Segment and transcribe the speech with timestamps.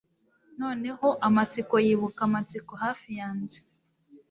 [0.59, 3.57] noneho amatsiko yibuka amatsiko hafi yanjye